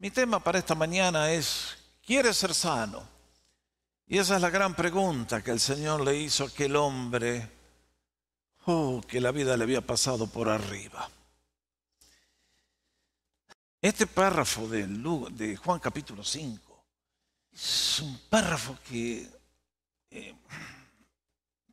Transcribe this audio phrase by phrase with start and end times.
[0.00, 3.06] Mi tema para esta mañana es, ¿quieres ser sano?
[4.06, 7.46] Y esa es la gran pregunta que el Señor le hizo a aquel hombre,
[8.64, 11.10] oh, que la vida le había pasado por arriba.
[13.82, 16.84] Este párrafo de, de Juan capítulo 5
[17.52, 19.28] es un párrafo que,
[20.12, 20.34] eh,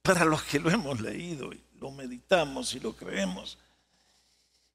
[0.02, 3.58] para los que lo hemos leído y lo meditamos y lo creemos,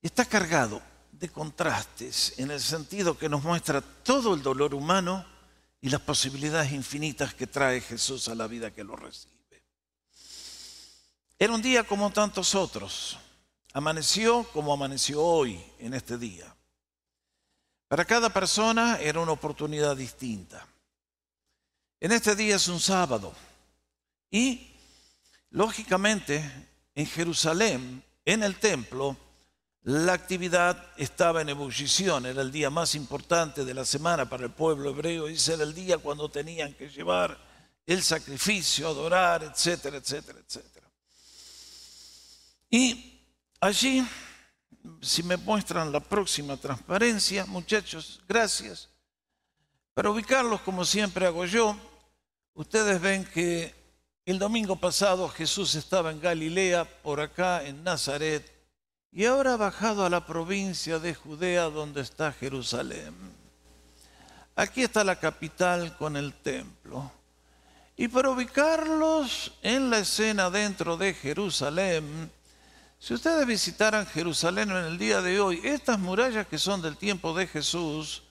[0.01, 0.81] está cargado
[1.13, 5.25] de contrastes en el sentido que nos muestra todo el dolor humano
[5.81, 9.63] y las posibilidades infinitas que trae Jesús a la vida que lo recibe.
[11.39, 13.19] Era un día como tantos otros.
[13.73, 16.55] Amaneció como amaneció hoy en este día.
[17.89, 20.67] Para cada persona era una oportunidad distinta.
[22.01, 23.35] En este día es un sábado
[24.31, 24.75] y,
[25.51, 26.43] lógicamente,
[26.95, 29.17] en Jerusalén, en el templo,
[29.85, 34.51] la actividad estaba en ebullición, era el día más importante de la semana para el
[34.51, 37.37] pueblo hebreo, y ese era el día cuando tenían que llevar
[37.85, 40.87] el sacrificio, adorar, etcétera, etcétera, etcétera.
[42.71, 43.21] Y
[43.61, 44.07] allí,
[45.01, 48.89] si me muestran la próxima transparencia, muchachos, gracias.
[49.95, 51.77] Para ubicarlos como siempre hago yo,
[52.55, 53.75] ustedes ven que
[54.25, 58.52] el domingo pasado Jesús estaba en Galilea, por acá en Nazaret,
[59.13, 63.15] y ahora ha bajado a la provincia de Judea donde está Jerusalén.
[64.57, 67.13] Aquí está la capital con el templo.
[67.95, 72.31] Y para ubicarlos en la escena dentro de Jerusalén,
[72.99, 77.35] si ustedes visitaran Jerusalén en el día de hoy, estas murallas que son del tiempo
[77.35, 78.23] de Jesús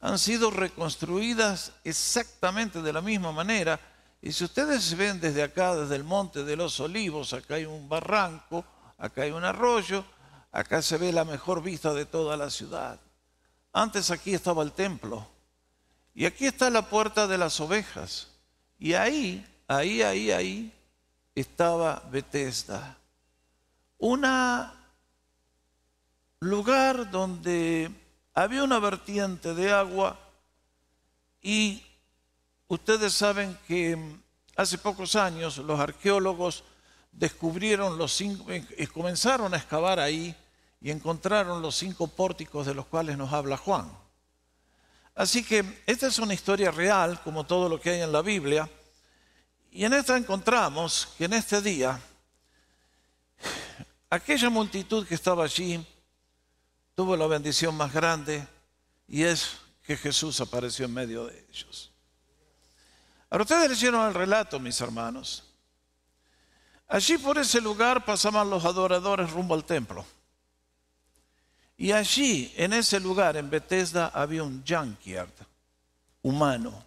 [0.00, 3.80] han sido reconstruidas exactamente de la misma manera.
[4.22, 7.88] Y si ustedes ven desde acá, desde el monte de los olivos, acá hay un
[7.88, 8.64] barranco,
[8.96, 10.04] acá hay un arroyo,
[10.52, 12.98] Acá se ve la mejor vista de toda la ciudad.
[13.72, 15.26] Antes aquí estaba el templo.
[16.14, 18.28] Y aquí está la puerta de las ovejas.
[18.78, 20.72] Y ahí, ahí, ahí, ahí
[21.34, 22.98] estaba Bethesda.
[23.98, 24.26] Un
[26.40, 27.90] lugar donde
[28.34, 30.18] había una vertiente de agua
[31.42, 31.84] y
[32.66, 33.98] ustedes saben que
[34.56, 36.64] hace pocos años los arqueólogos
[37.12, 40.34] descubrieron los cinco, eh, comenzaron a excavar ahí
[40.80, 43.90] y encontraron los cinco pórticos de los cuales nos habla Juan.
[45.14, 48.68] Así que esta es una historia real, como todo lo que hay en la Biblia,
[49.70, 52.00] y en esta encontramos que en este día
[54.08, 55.84] aquella multitud que estaba allí
[56.94, 58.46] tuvo la bendición más grande
[59.06, 61.92] y es que Jesús apareció en medio de ellos.
[63.28, 65.44] Ahora ustedes leyeron el relato, mis hermanos.
[66.88, 70.04] Allí por ese lugar pasaban los adoradores rumbo al templo.
[71.80, 75.32] Y allí, en ese lugar, en Bethesda, había un junkyard
[76.20, 76.84] humano.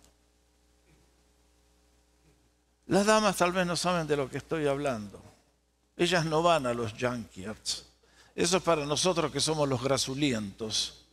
[2.86, 5.20] Las damas tal vez no saben de lo que estoy hablando.
[5.98, 7.88] Ellas no van a los junkyards.
[8.36, 11.06] Eso es para nosotros que somos los grasulientos.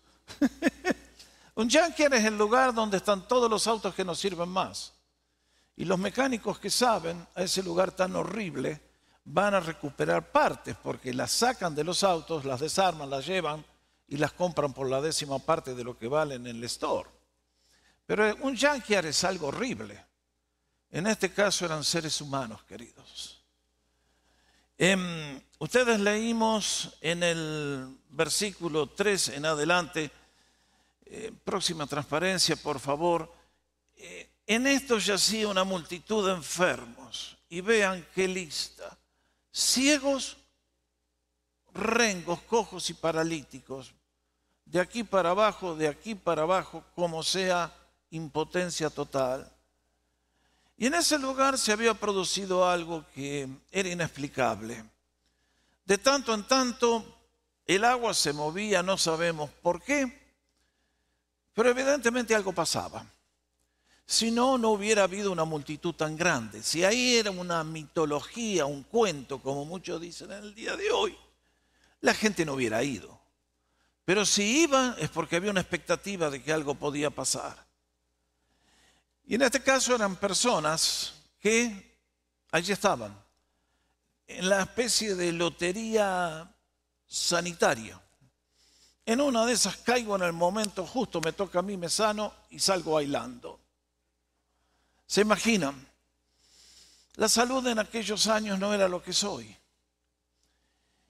[1.54, 4.92] un junkyard es el lugar donde están todos los autos que nos sirven más.
[5.74, 8.78] Y los mecánicos que saben a ese lugar tan horrible
[9.24, 13.69] van a recuperar partes porque las sacan de los autos, las desarman, las llevan
[14.10, 17.08] y las compran por la décima parte de lo que valen en el store.
[18.06, 20.04] Pero un junkyard es algo horrible.
[20.90, 23.40] En este caso eran seres humanos, queridos.
[24.76, 30.10] Em, ustedes leímos en el versículo 3 en adelante,
[31.06, 33.32] eh, próxima transparencia, por favor,
[33.96, 37.36] eh, en esto yacía una multitud de enfermos.
[37.48, 38.98] Y vean qué lista.
[39.52, 40.36] Ciegos,
[41.72, 43.94] rengos, cojos y paralíticos.
[44.70, 47.72] De aquí para abajo, de aquí para abajo, como sea
[48.10, 49.50] impotencia total.
[50.76, 54.84] Y en ese lugar se había producido algo que era inexplicable.
[55.84, 57.04] De tanto en tanto,
[57.66, 60.36] el agua se movía, no sabemos por qué,
[61.52, 63.04] pero evidentemente algo pasaba.
[64.06, 66.62] Si no, no hubiera habido una multitud tan grande.
[66.62, 71.16] Si ahí era una mitología, un cuento, como muchos dicen en el día de hoy,
[72.00, 73.19] la gente no hubiera ido.
[74.10, 77.64] Pero si iban es porque había una expectativa de que algo podía pasar.
[79.24, 81.96] Y en este caso eran personas que
[82.50, 83.16] allí estaban,
[84.26, 86.52] en la especie de lotería
[87.06, 88.02] sanitaria.
[89.06, 92.34] En una de esas caigo en el momento justo, me toca a mí, me sano
[92.50, 93.60] y salgo bailando.
[95.06, 95.86] ¿Se imaginan?
[97.14, 99.56] La salud en aquellos años no era lo que soy.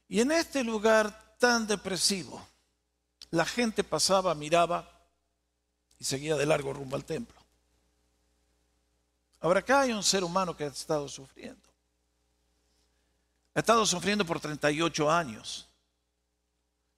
[0.07, 2.47] Y en este lugar tan depresivo,
[3.31, 4.91] la gente pasaba, miraba
[5.99, 7.39] y seguía de largo rumbo al templo.
[9.41, 11.61] Ahora acá hay un ser humano que ha estado sufriendo.
[13.55, 15.69] Ha estado sufriendo por 38 años.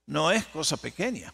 [0.06, 1.32] No es cosa pequeña.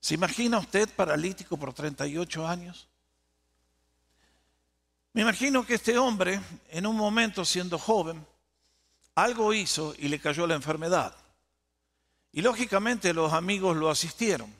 [0.00, 2.88] ¿Se imagina usted paralítico por 38 años?
[5.12, 8.24] Me imagino que este hombre, en un momento siendo joven,
[9.14, 11.16] algo hizo y le cayó la enfermedad.
[12.32, 14.52] Y lógicamente los amigos lo asistieron.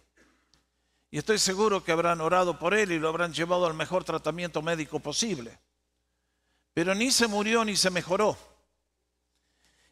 [1.11, 4.61] Y estoy seguro que habrán orado por él y lo habrán llevado al mejor tratamiento
[4.63, 5.59] médico posible.
[6.75, 8.37] Pero ni se murió ni se mejoró.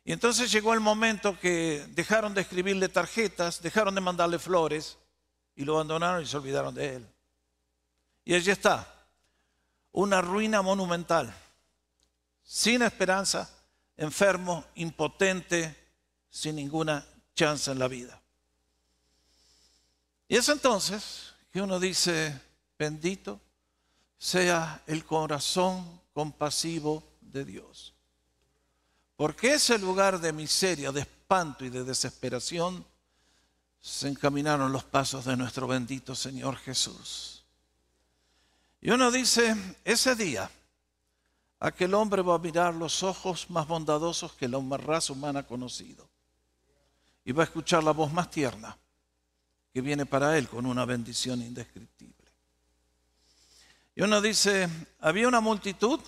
[0.04, 4.98] Y entonces llegó el momento que dejaron de escribirle tarjetas, dejaron de mandarle flores
[5.56, 7.08] y lo abandonaron y se olvidaron de él.
[8.24, 8.86] Y allí está,
[9.90, 11.34] una ruina monumental,
[12.42, 13.50] sin esperanza,
[13.96, 15.74] enfermo, impotente,
[16.28, 17.04] sin ninguna
[17.36, 18.20] chance en la vida.
[20.26, 22.40] Y es entonces que uno dice,
[22.76, 23.40] bendito
[24.18, 27.94] sea el corazón compasivo de Dios.
[29.16, 32.84] Porque ese lugar de miseria, de espanto y de desesperación
[33.80, 37.44] se encaminaron los pasos de nuestro bendito Señor Jesús.
[38.80, 39.54] Y uno dice,
[39.84, 40.50] ese día
[41.60, 46.08] aquel hombre va a mirar los ojos más bondadosos que la raza humana ha conocido.
[47.26, 48.78] Y va a escuchar la voz más tierna
[49.74, 52.14] que viene para él con una bendición indescriptible.
[53.94, 54.68] Y uno dice,
[55.00, 56.00] había una multitud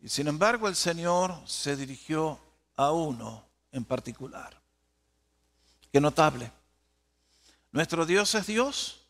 [0.00, 2.38] y sin embargo el Señor se dirigió
[2.76, 4.60] a uno en particular.
[5.90, 6.52] Qué notable.
[7.70, 9.06] Nuestro Dios es Dios,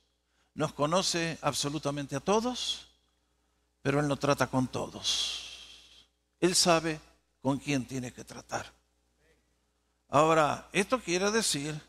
[0.54, 2.88] nos conoce absolutamente a todos,
[3.82, 6.06] pero Él no trata con todos.
[6.40, 7.00] Él sabe
[7.40, 8.72] con quién tiene que tratar.
[10.14, 11.80] Ahora, esto quiere decir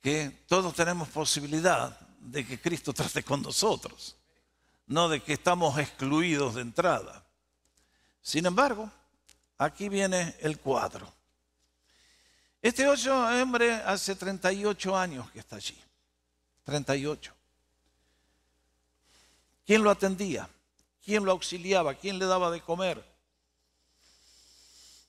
[0.00, 4.16] que todos tenemos posibilidad de que Cristo trate con nosotros,
[4.88, 7.24] no de que estamos excluidos de entrada.
[8.20, 8.90] Sin embargo,
[9.56, 11.12] aquí viene el cuadro.
[12.60, 15.80] Este ocho hombre hace 38 años que está allí.
[16.64, 17.32] 38.
[19.64, 20.48] ¿Quién lo atendía?
[21.04, 21.94] ¿Quién lo auxiliaba?
[21.94, 23.11] ¿Quién le daba de comer?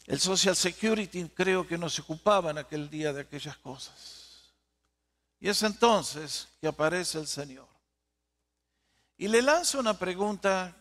[0.05, 4.53] El Social Security creo que no se ocupaba en aquel día de aquellas cosas.
[5.39, 7.67] Y es entonces que aparece el Señor.
[9.17, 10.75] Y le lanza una pregunta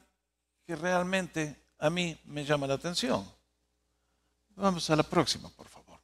[0.67, 3.29] que realmente a mí me llama la atención.
[4.57, 5.99] Vamos a la próxima, por favor.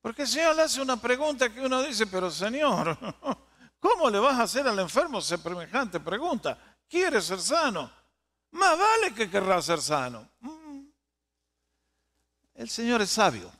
[0.00, 2.96] Porque el Señor le hace una pregunta que uno dice, pero Señor,
[3.80, 6.76] ¿cómo le vas a hacer al enfermo semejante pregunta?
[6.88, 7.90] ¿Quiere ser sano?
[8.52, 10.28] Más vale que querrá ser sano.
[12.56, 13.52] El Señor es sabio.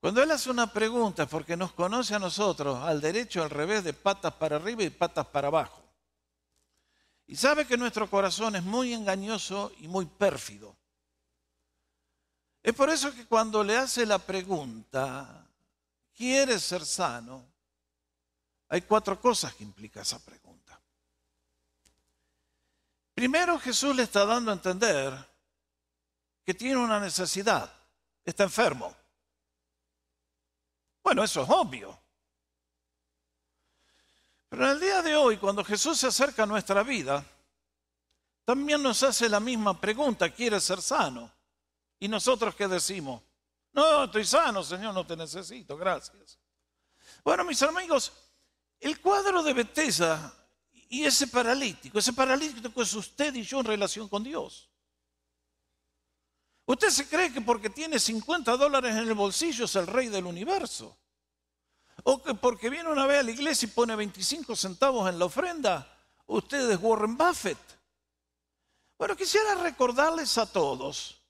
[0.00, 3.92] Cuando Él hace una pregunta porque nos conoce a nosotros al derecho, al revés, de
[3.92, 5.80] patas para arriba y patas para abajo.
[7.28, 10.76] Y sabe que nuestro corazón es muy engañoso y muy pérfido.
[12.60, 15.46] Es por eso que cuando le hace la pregunta,
[16.12, 17.46] ¿quieres ser sano?
[18.68, 20.80] Hay cuatro cosas que implica esa pregunta.
[23.14, 25.31] Primero Jesús le está dando a entender
[26.44, 27.72] que tiene una necesidad,
[28.24, 28.94] está enfermo.
[31.02, 31.98] Bueno, eso es obvio.
[34.48, 37.24] Pero en el día de hoy, cuando Jesús se acerca a nuestra vida,
[38.44, 41.30] también nos hace la misma pregunta, ¿quieres ser sano?
[41.98, 43.22] ¿Y nosotros qué decimos?
[43.72, 46.38] No, estoy sano, Señor, no te necesito, gracias.
[47.24, 48.12] Bueno, mis amigos,
[48.80, 50.34] el cuadro de Betesa
[50.88, 54.71] y ese paralítico, ese paralítico es usted y yo en relación con Dios.
[56.64, 60.26] ¿Usted se cree que porque tiene 50 dólares en el bolsillo es el rey del
[60.26, 60.96] universo?
[62.04, 65.24] ¿O que porque viene una vez a la iglesia y pone 25 centavos en la
[65.24, 67.58] ofrenda, usted es Warren Buffett?
[68.98, 71.20] Bueno, quisiera recordarles a todos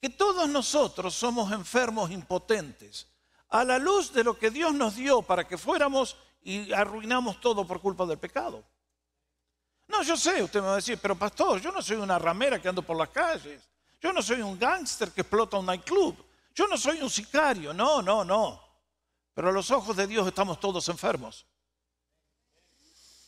[0.00, 3.08] que todos nosotros somos enfermos impotentes
[3.48, 7.66] a la luz de lo que Dios nos dio para que fuéramos y arruinamos todo
[7.66, 8.62] por culpa del pecado.
[9.88, 12.60] No, yo sé, usted me va a decir, pero pastor, yo no soy una ramera
[12.60, 13.68] que ando por las calles.
[14.00, 16.16] Yo no soy un gángster que explota un nightclub.
[16.54, 17.72] Yo no soy un sicario.
[17.72, 18.62] No, no, no.
[19.34, 21.46] Pero a los ojos de Dios estamos todos enfermos.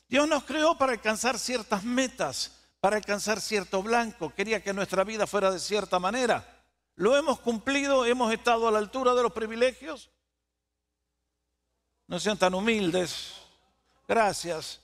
[0.09, 4.35] Dios nos creó para alcanzar ciertas metas, para alcanzar cierto blanco.
[4.35, 6.65] Quería que nuestra vida fuera de cierta manera.
[6.97, 8.05] ¿Lo hemos cumplido?
[8.05, 10.11] ¿Hemos estado a la altura de los privilegios?
[12.09, 13.35] No sean tan humildes.
[14.09, 14.81] Gracias.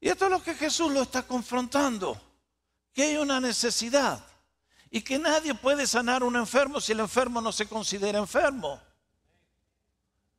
[0.00, 2.20] Y esto es lo que Jesús lo está confrontando.
[2.92, 4.31] Que hay una necesidad
[4.94, 8.78] y que nadie puede sanar a un enfermo si el enfermo no se considera enfermo.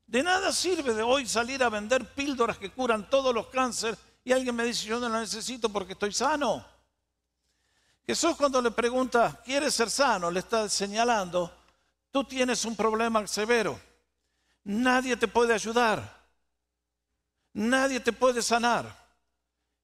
[0.05, 4.31] De nada sirve de hoy salir a vender píldoras que curan todos los cánceres y
[4.31, 6.63] alguien me dice, yo no la necesito porque estoy sano.
[8.05, 10.29] Jesús cuando le pregunta, ¿quieres ser sano?
[10.29, 11.51] Le está señalando,
[12.11, 13.79] tú tienes un problema severo.
[14.65, 16.21] Nadie te puede ayudar.
[17.53, 18.85] Nadie te puede sanar.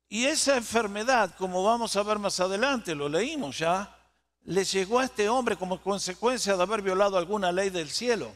[0.07, 3.95] Y esa enfermedad, como vamos a ver más adelante, lo leímos ya,
[4.43, 8.35] le llegó a este hombre como consecuencia de haber violado alguna ley del cielo.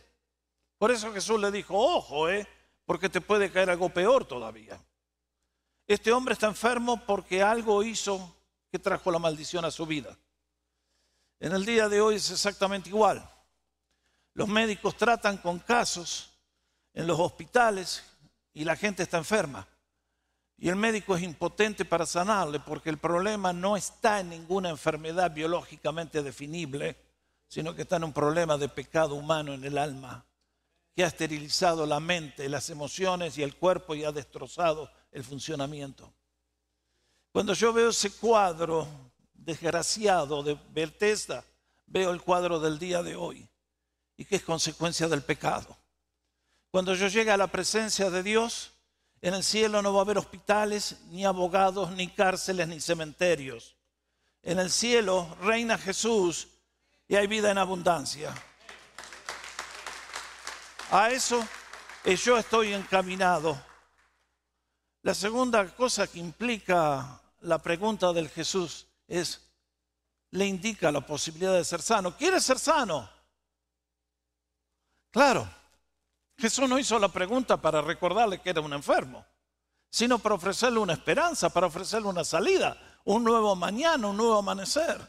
[0.78, 2.48] Por eso Jesús le dijo, ojo, eh,
[2.86, 4.80] porque te puede caer algo peor todavía.
[5.88, 8.36] Este hombre está enfermo porque algo hizo
[8.72, 10.18] que trajo la maldición a su vida.
[11.40, 13.30] En el día de hoy es exactamente igual.
[14.34, 16.32] Los médicos tratan con casos
[16.94, 18.04] en los hospitales
[18.54, 19.68] y la gente está enferma.
[20.64, 25.30] Y el médico es impotente para sanarle porque el problema no está en ninguna enfermedad
[25.30, 26.96] biológicamente definible,
[27.50, 30.26] sino que está en un problema de pecado humano en el alma
[30.96, 36.14] que ha esterilizado la mente, las emociones y el cuerpo y ha destrozado el funcionamiento.
[37.34, 38.88] Cuando yo veo ese cuadro
[39.34, 41.44] desgraciado de Bethesda,
[41.88, 43.50] veo el cuadro del día de hoy
[44.16, 45.78] y que es consecuencia del pecado.
[46.72, 48.73] Cuando yo llegue a la presencia de Dios,
[49.24, 53.74] en el cielo no va a haber hospitales, ni abogados, ni cárceles, ni cementerios.
[54.42, 56.50] En el cielo reina Jesús
[57.08, 58.36] y hay vida en abundancia.
[60.92, 61.42] A eso
[62.04, 63.58] yo estoy encaminado.
[65.04, 69.40] La segunda cosa que implica la pregunta del Jesús es,
[70.32, 72.18] le indica la posibilidad de ser sano.
[72.18, 73.10] ¿Quieres ser sano?
[75.12, 75.48] Claro,
[76.38, 79.26] Jesús no hizo la pregunta para recordarle que era un enfermo,
[79.90, 85.00] sino para ofrecerle una esperanza, para ofrecerle una salida, un nuevo mañana, un nuevo amanecer.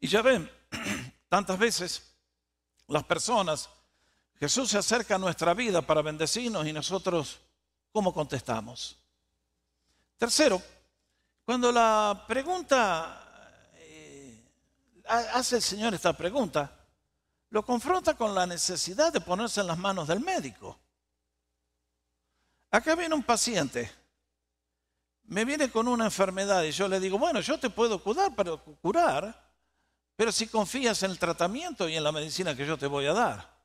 [0.00, 0.50] Y ya ven,
[1.28, 2.14] tantas veces
[2.86, 3.68] las personas
[4.38, 7.40] Jesús se acerca a nuestra vida para bendecirnos y nosotros,
[7.90, 8.96] ¿cómo contestamos?
[10.16, 10.62] Tercero,
[11.44, 14.44] cuando la pregunta, eh,
[15.06, 16.77] hace el Señor esta pregunta,
[17.50, 20.78] lo confronta con la necesidad de ponerse en las manos del médico.
[22.70, 23.90] Acá viene un paciente,
[25.24, 28.62] me viene con una enfermedad y yo le digo, bueno, yo te puedo curar, pero
[28.62, 29.48] curar,
[30.16, 33.12] pero si confías en el tratamiento y en la medicina que yo te voy a
[33.12, 33.58] dar.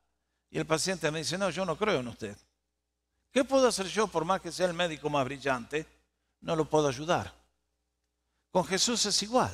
[0.50, 2.38] Y el paciente me dice, no, yo no creo en usted.
[3.32, 5.88] ¿Qué puedo hacer yo por más que sea el médico más brillante?
[6.42, 7.34] No lo puedo ayudar.
[8.52, 9.52] Con Jesús es igual.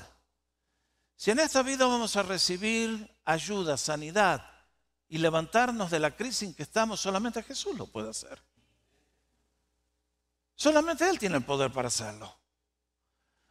[1.16, 4.44] Si en esta vida vamos a recibir ayuda, sanidad
[5.08, 8.42] y levantarnos de la crisis en que estamos, solamente Jesús lo puede hacer.
[10.56, 12.38] Solamente Él tiene el poder para hacerlo.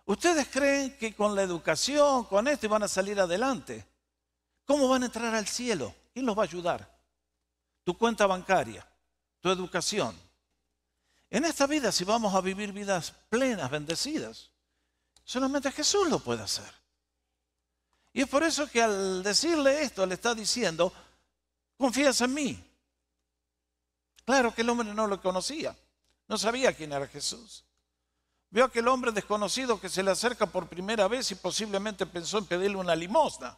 [0.05, 3.87] ¿Ustedes creen que con la educación, con esto, van a salir adelante?
[4.65, 5.95] ¿Cómo van a entrar al cielo?
[6.13, 6.99] ¿Quién los va a ayudar?
[7.89, 8.87] tu cuenta bancaria,
[9.41, 10.15] tu educación.
[11.31, 14.51] En esta vida, si vamos a vivir vidas plenas, bendecidas,
[15.25, 16.71] solamente Jesús lo puede hacer.
[18.13, 20.93] Y es por eso que al decirle esto, le está diciendo,
[21.77, 22.65] confías en mí.
[24.25, 25.77] Claro que el hombre no lo conocía,
[26.27, 27.65] no sabía quién era Jesús.
[28.51, 32.47] Vio aquel hombre desconocido que se le acerca por primera vez y posiblemente pensó en
[32.47, 33.57] pedirle una limosna.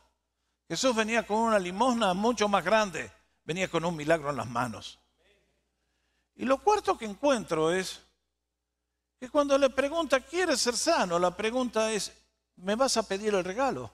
[0.68, 3.10] Jesús venía con una limosna mucho más grande
[3.50, 5.00] venía con un milagro en las manos.
[6.36, 8.00] Y lo cuarto que encuentro es
[9.18, 11.18] que cuando le pregunta, ¿quieres ser sano?
[11.18, 12.12] La pregunta es,
[12.54, 13.90] ¿me vas a pedir el regalo?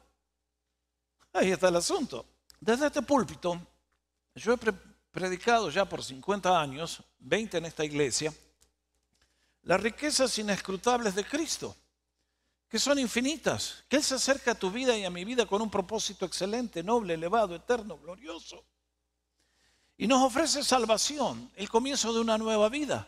[1.36, 2.24] Ahí está el asunto.
[2.58, 3.60] Desde este púlpito,
[4.34, 4.58] yo he
[5.10, 8.32] predicado ya por 50 años, 20 en esta iglesia,
[9.62, 11.76] las riquezas inescrutables de Cristo,
[12.66, 15.60] que son infinitas, que Él se acerca a tu vida y a mi vida con
[15.60, 18.64] un propósito excelente, noble, elevado, eterno, glorioso.
[19.98, 23.06] Y nos ofrece salvación, el comienzo de una nueva vida,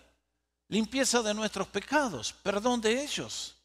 [0.68, 3.56] limpieza de nuestros pecados, perdón de ellos,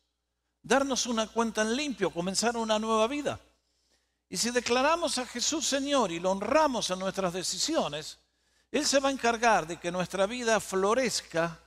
[0.61, 3.41] darnos una cuenta en limpio, comenzar una nueva vida.
[4.33, 8.17] Y si declaramos a Jesús Señor y lo honramos en nuestras decisiones,
[8.71, 11.59] Él se va a encargar de que nuestra vida florezca,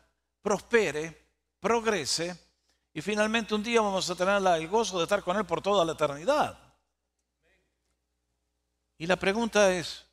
[0.42, 1.28] prospere,
[1.60, 2.36] progrese
[2.92, 5.84] y finalmente un día vamos a tener el gozo de estar con Él por toda
[5.84, 6.58] la eternidad.
[8.98, 10.04] Y la pregunta es,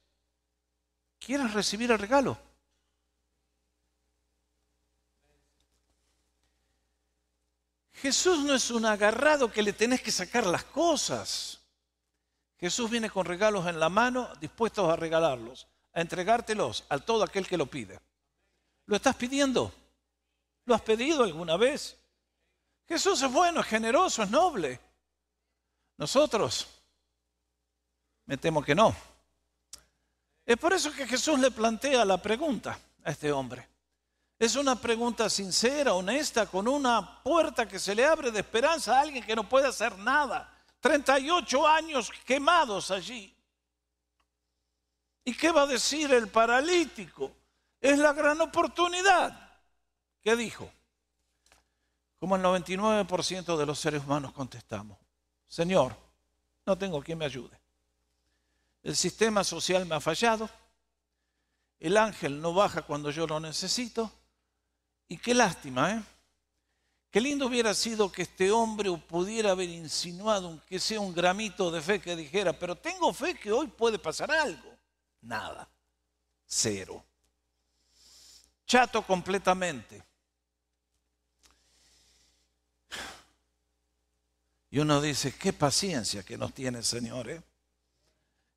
[1.18, 2.38] ¿Quieres recibir el regalo?
[7.94, 11.63] Jesús no es un agarrado que le tenés que sacar las cosas.
[12.64, 17.46] Jesús viene con regalos en la mano, dispuestos a regalarlos, a entregártelos a todo aquel
[17.46, 18.00] que lo pide.
[18.86, 19.70] ¿Lo estás pidiendo?
[20.64, 22.00] ¿Lo has pedido alguna vez?
[22.88, 24.80] Jesús es bueno, es generoso, es noble.
[25.98, 26.70] Nosotros,
[28.28, 28.96] me temo que no.
[30.46, 33.68] Es por eso que Jesús le plantea la pregunta a este hombre.
[34.40, 39.02] Es una pregunta sincera, honesta, con una puerta que se le abre de esperanza a
[39.02, 40.53] alguien que no puede hacer nada.
[40.84, 43.34] 38 años quemados allí.
[45.24, 47.32] ¿Y qué va a decir el paralítico?
[47.80, 49.50] Es la gran oportunidad.
[50.22, 50.70] ¿Qué dijo?
[52.20, 54.98] Como el 99% de los seres humanos contestamos,
[55.48, 55.96] Señor,
[56.66, 57.58] no tengo quien me ayude.
[58.82, 60.50] El sistema social me ha fallado,
[61.80, 64.12] el ángel no baja cuando yo lo necesito,
[65.08, 66.04] y qué lástima, ¿eh?
[67.14, 71.80] Qué lindo hubiera sido que este hombre pudiera haber insinuado, aunque sea un gramito de
[71.80, 74.76] fe, que dijera, pero tengo fe que hoy puede pasar algo.
[75.22, 75.70] Nada.
[76.44, 77.06] Cero.
[78.66, 80.04] Chato completamente.
[84.72, 87.44] Y uno dice, qué paciencia que nos tiene el Señor, ¿eh?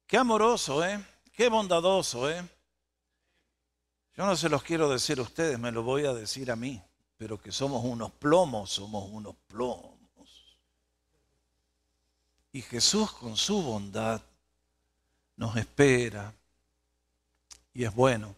[0.06, 0.98] Qué amoroso, ¿eh?
[1.30, 2.42] Qué bondadoso, ¿eh?
[4.16, 6.82] Yo no se los quiero decir a ustedes, me lo voy a decir a mí,
[7.16, 9.96] pero que somos unos plomos, somos unos plomos.
[12.52, 14.22] Y Jesús con su bondad
[15.36, 16.32] nos espera
[17.72, 18.34] y es bueno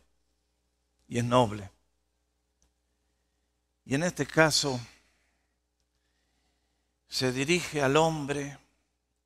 [1.07, 1.71] y es noble.
[3.85, 4.79] Y en este caso
[7.09, 8.59] se dirige al hombre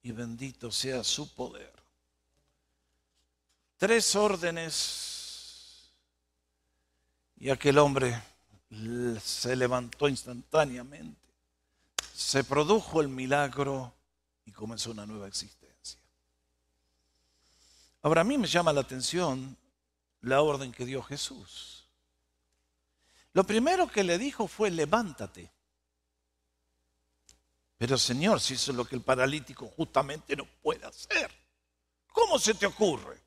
[0.02, 1.72] y bendito sea su poder.
[3.76, 5.90] Tres órdenes
[7.36, 8.31] y aquel hombre
[9.20, 11.20] se levantó instantáneamente.
[12.14, 13.92] Se produjo el milagro
[14.44, 16.00] y comenzó una nueva existencia.
[18.02, 19.56] Ahora a mí me llama la atención
[20.22, 21.84] la orden que dio Jesús.
[23.34, 25.50] Lo primero que le dijo fue levántate.
[27.78, 31.30] Pero Señor, si eso es lo que el paralítico justamente no puede hacer,
[32.12, 33.20] ¿cómo se te ocurre?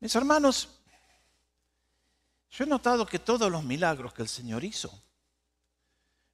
[0.00, 0.68] Mis hermanos,
[2.56, 4.90] yo he notado que todos los milagros que el Señor hizo,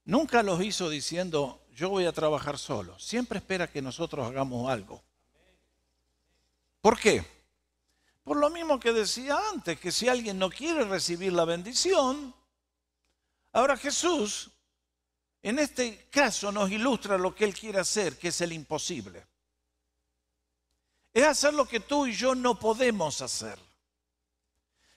[0.04, 2.96] nunca los hizo diciendo, yo voy a trabajar solo.
[3.00, 5.02] Siempre espera que nosotros hagamos algo.
[6.80, 7.26] ¿Por qué?
[8.22, 12.32] Por lo mismo que decía antes, que si alguien no quiere recibir la bendición,
[13.52, 14.52] ahora Jesús
[15.42, 19.26] en este caso nos ilustra lo que Él quiere hacer, que es el imposible.
[21.12, 23.58] Es hacer lo que tú y yo no podemos hacer.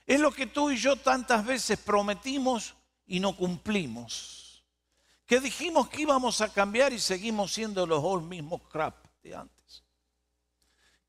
[0.06, 2.76] Es lo que tú y yo tantas veces prometimos
[3.08, 4.64] y no cumplimos.
[5.26, 9.84] Que dijimos que íbamos a cambiar y seguimos siendo los mismos crap de antes.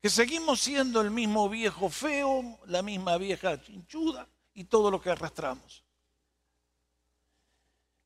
[0.01, 5.11] Que seguimos siendo el mismo viejo feo, la misma vieja chinchuda y todo lo que
[5.11, 5.83] arrastramos.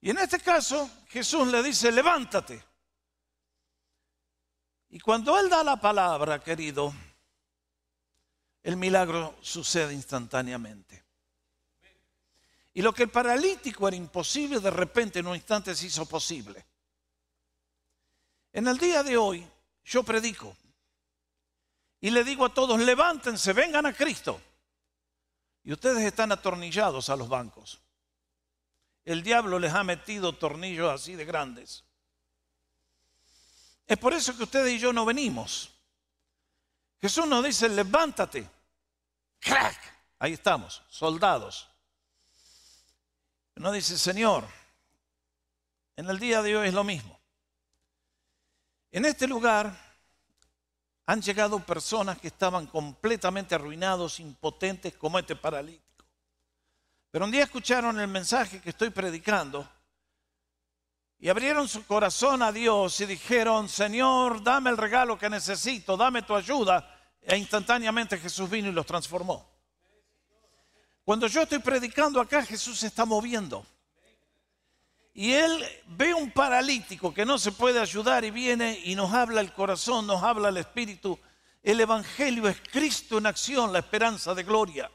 [0.01, 2.61] Y en este caso Jesús le dice, levántate.
[4.89, 6.93] Y cuando Él da la palabra, querido,
[8.63, 11.03] el milagro sucede instantáneamente.
[12.73, 16.65] Y lo que el paralítico era imposible, de repente en un instante se hizo posible.
[18.53, 19.45] En el día de hoy
[19.83, 20.55] yo predico
[21.99, 24.41] y le digo a todos, levántense, vengan a Cristo.
[25.63, 27.79] Y ustedes están atornillados a los bancos.
[29.05, 31.83] El diablo les ha metido tornillos así de grandes.
[33.85, 35.71] Es por eso que ustedes y yo no venimos.
[37.01, 38.47] Jesús nos dice, levántate.
[39.39, 39.77] Crack.
[40.19, 41.67] Ahí estamos, soldados.
[43.55, 44.45] Uno dice, Señor,
[45.95, 47.19] en el día de hoy es lo mismo.
[48.91, 49.75] En este lugar
[51.07, 56.05] han llegado personas que estaban completamente arruinados, impotentes, como este paralítico.
[57.09, 59.67] Pero un día escucharon el mensaje que estoy predicando
[61.23, 66.23] y abrieron su corazón a Dios y dijeron, Señor, dame el regalo que necesito, dame
[66.23, 66.97] tu ayuda.
[67.21, 69.47] E instantáneamente Jesús vino y los transformó.
[71.05, 73.63] Cuando yo estoy predicando acá, Jesús se está moviendo.
[75.13, 79.41] Y él ve un paralítico que no se puede ayudar y viene y nos habla
[79.41, 81.19] el corazón, nos habla el espíritu.
[81.61, 84.89] El Evangelio es Cristo en acción, la esperanza de gloria.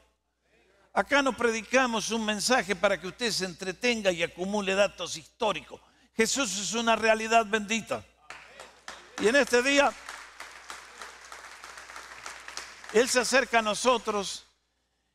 [0.91, 5.79] Acá no predicamos un mensaje para que usted se entretenga y acumule datos históricos.
[6.17, 8.03] Jesús es una realidad bendita.
[9.21, 9.93] Y en este día,
[12.91, 14.47] Él se acerca a nosotros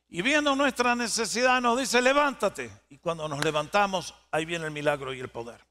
[0.07, 2.71] y viendo nuestra necesidad nos dice, levántate.
[2.87, 5.67] Y cuando nos levantamos, ahí viene el milagro y el poder.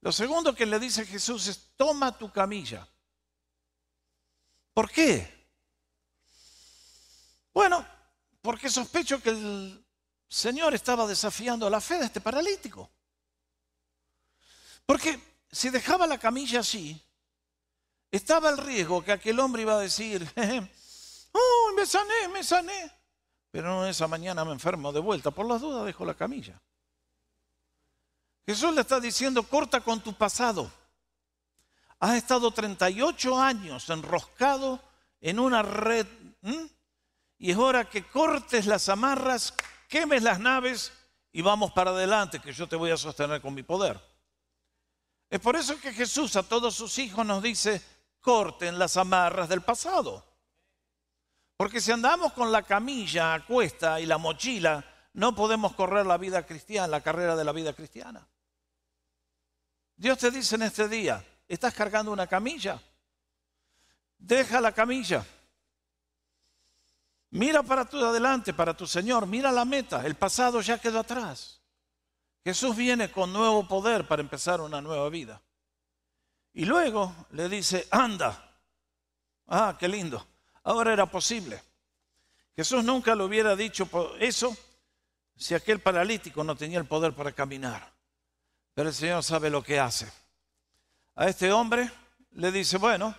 [0.00, 2.88] Lo segundo que le dice Jesús es, toma tu camilla.
[4.72, 5.48] ¿Por qué?
[7.52, 7.86] Bueno,
[8.40, 9.83] porque sospecho que el
[10.28, 12.90] Señor estaba desafiando la fe de este paralítico.
[14.86, 17.00] Porque si dejaba la camilla así,
[18.10, 20.28] estaba el riesgo que aquel hombre iba a decir,
[21.32, 22.90] oh, me sané, me sané.
[23.50, 25.30] Pero esa mañana me enfermo de vuelta.
[25.30, 26.60] Por las dudas dejo la camilla.
[28.46, 30.70] Jesús le está diciendo, corta con tu pasado.
[32.00, 34.80] Has estado 38 años enroscado
[35.20, 36.06] en una red
[37.38, 39.54] y es hora que cortes las amarras,
[39.88, 40.92] quemes las naves
[41.32, 44.00] y vamos para adelante, que yo te voy a sostener con mi poder.
[45.28, 47.82] Es por eso que Jesús a todos sus hijos nos dice,
[48.20, 50.24] corten las amarras del pasado.
[51.56, 56.18] Porque si andamos con la camilla a cuesta y la mochila, no podemos correr la
[56.18, 58.26] vida cristiana, la carrera de la vida cristiana.
[59.96, 62.80] Dios te dice en este día, ¿estás cargando una camilla?
[64.18, 65.24] Deja la camilla.
[67.34, 71.60] Mira para tu adelante, para tu Señor, mira la meta, el pasado ya quedó atrás.
[72.44, 75.42] Jesús viene con nuevo poder para empezar una nueva vida.
[76.52, 78.56] Y luego le dice, anda.
[79.48, 80.24] Ah, qué lindo.
[80.62, 81.60] Ahora era posible.
[82.54, 83.88] Jesús nunca le hubiera dicho
[84.20, 84.56] eso
[85.34, 87.92] si aquel paralítico no tenía el poder para caminar.
[88.74, 90.08] Pero el Señor sabe lo que hace.
[91.16, 91.90] A este hombre
[92.30, 93.12] le dice, bueno,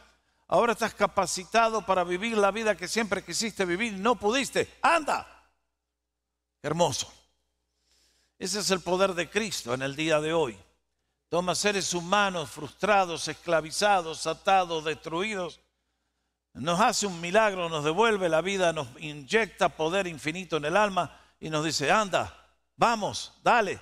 [0.47, 4.77] ahora estás capacitado para vivir la vida que siempre quisiste vivir no pudiste.
[4.81, 5.27] Anda.
[6.61, 7.11] Hermoso.
[8.37, 10.57] Ese es el poder de Cristo en el día de hoy.
[11.29, 15.59] Toma seres humanos frustrados, esclavizados, atados, destruidos.
[16.53, 21.19] Nos hace un milagro, nos devuelve la vida, nos inyecta poder infinito en el alma
[21.39, 22.33] y nos dice, anda,
[22.77, 23.79] vamos, dale,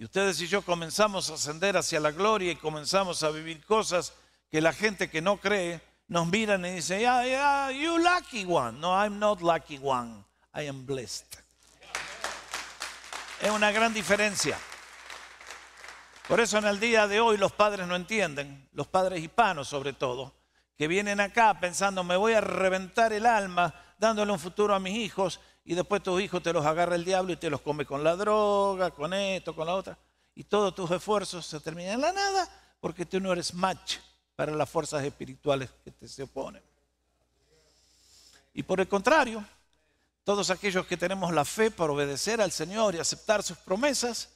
[0.00, 4.14] y ustedes y yo comenzamos a ascender hacia la gloria y comenzamos a vivir cosas
[4.50, 8.80] que la gente que no cree nos miran y dicen, yeah, yeah, you lucky one.
[8.80, 10.24] No, I'm not lucky one.
[10.52, 11.38] I am blessed.
[13.40, 14.58] Es una gran diferencia.
[16.26, 19.92] Por eso en el día de hoy los padres no entienden, los padres hispanos sobre
[19.92, 20.34] todo,
[20.76, 24.96] que vienen acá pensando, me voy a reventar el alma dándole un futuro a mis
[24.96, 28.04] hijos y después tus hijos te los agarra el diablo y te los come con
[28.04, 29.98] la droga, con esto, con la otra.
[30.34, 32.48] Y todos tus esfuerzos se terminan en la nada
[32.80, 33.98] porque tú no eres match
[34.40, 36.62] para las fuerzas espirituales que te se oponen.
[38.54, 39.44] Y por el contrario,
[40.24, 44.30] todos aquellos que tenemos la fe para obedecer al Señor y aceptar sus promesas,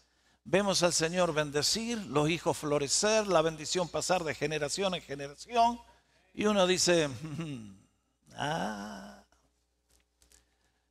[0.45, 5.81] vemos al Señor bendecir, los hijos florecer, la bendición pasar de generación en generación.
[6.35, 7.09] Y uno dice,
[8.37, 9.25] ah,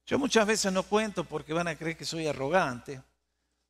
[0.08, 3.00] yo muchas veces no cuento porque van a creer que soy arrogante.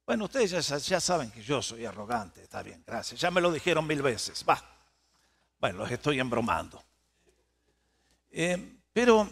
[0.06, 3.20] Bueno, ustedes ya, saben que yo soy arrogante, está bien, gracias.
[3.20, 4.73] Ya me lo dijeron mil veces, va.
[5.64, 6.84] Bueno, los estoy embromando.
[8.32, 9.30] Eh, pero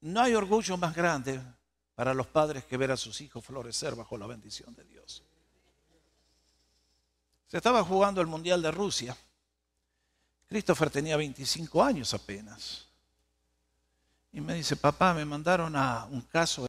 [0.00, 1.40] no hay orgullo más grande
[1.94, 5.22] para los padres que ver a sus hijos florecer bajo la bendición de Dios.
[7.46, 9.16] Se estaba jugando el Mundial de Rusia.
[10.48, 12.88] Christopher tenía 25 años apenas.
[14.32, 16.66] Y me dice, papá, me mandaron a un caso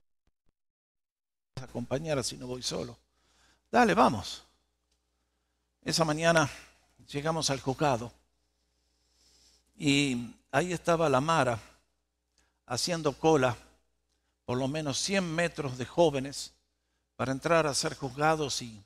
[1.56, 2.96] de acompañar si no voy solo.
[3.72, 4.44] Dale, vamos.
[5.84, 6.48] Esa mañana
[7.08, 8.14] llegamos al juzgado
[9.76, 11.60] y ahí estaba la Mara
[12.66, 13.58] haciendo cola,
[14.46, 16.54] por lo menos 100 metros de jóvenes
[17.16, 18.84] para entrar a ser juzgados y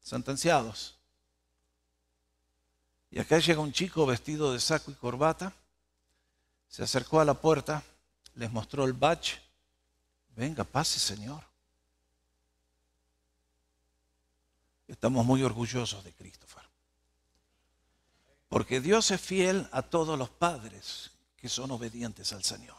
[0.00, 0.96] sentenciados.
[3.10, 5.52] Y acá llega un chico vestido de saco y corbata
[6.74, 7.84] se acercó a la puerta,
[8.34, 9.40] les mostró el badge.
[10.34, 11.40] Venga, pase, Señor.
[14.88, 16.43] Estamos muy orgullosos de Christopher.
[18.54, 22.76] Porque Dios es fiel a todos los padres que son obedientes al Señor.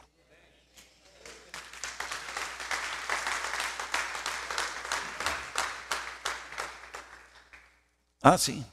[8.22, 8.66] Ah, sí.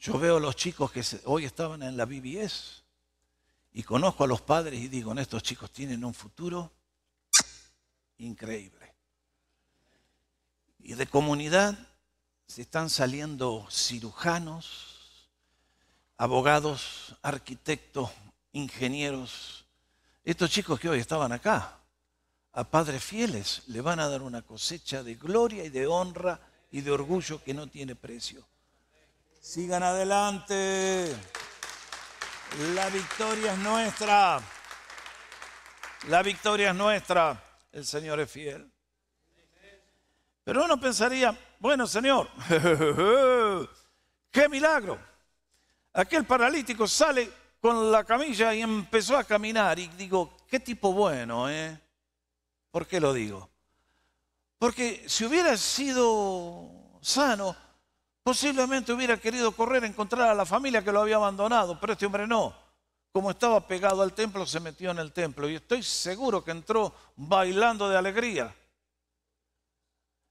[0.00, 2.82] Yo veo a los chicos que hoy estaban en la BBS
[3.72, 6.72] y conozco a los padres y digo, estos chicos tienen un futuro
[8.18, 8.92] increíble.
[10.80, 11.78] Y de comunidad
[12.48, 14.89] se están saliendo cirujanos,
[16.20, 18.10] abogados, arquitectos,
[18.52, 19.64] ingenieros.
[20.22, 21.78] Estos chicos que hoy estaban acá,
[22.52, 26.38] a padres fieles, le van a dar una cosecha de gloria y de honra
[26.70, 28.46] y de orgullo que no tiene precio.
[29.40, 31.16] Sigan adelante.
[32.74, 34.42] La victoria es nuestra.
[36.08, 37.42] La victoria es nuestra.
[37.72, 38.70] El Señor es fiel.
[40.44, 42.28] Pero uno pensaría, bueno, Señor,
[44.30, 45.09] qué milagro.
[45.92, 49.78] Aquel paralítico sale con la camilla y empezó a caminar.
[49.78, 51.78] Y digo, qué tipo bueno, ¿eh?
[52.70, 53.48] ¿Por qué lo digo?
[54.58, 57.56] Porque si hubiera sido sano,
[58.22, 62.06] Posiblemente hubiera querido correr a encontrar a la familia que lo había abandonado, pero este
[62.06, 62.54] hombre no.
[63.12, 66.94] Como estaba pegado al templo, se metió en el templo y estoy seguro que entró
[67.16, 68.54] bailando de alegría.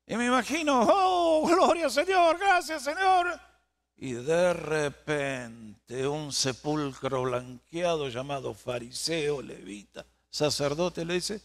[0.06, 3.40] Y me imagino, oh, gloria Señor, gracias Señor.
[4.02, 11.42] Y de repente un sepulcro blanqueado llamado fariseo, levita, sacerdote le dice,